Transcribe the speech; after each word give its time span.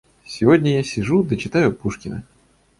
Сегодня 0.25 0.77
я 0.77 0.83
сижу 0.83 1.21
да 1.21 1.35
читаю 1.37 1.71
Пушкина. 1.75 2.23